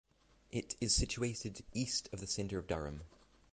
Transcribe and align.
It 0.51 0.75
is 0.81 0.95
situated 0.95 1.63
east 1.75 2.09
of 2.11 2.21
the 2.21 2.25
centre 2.25 2.57
of 2.57 2.65
Durham. 2.65 3.03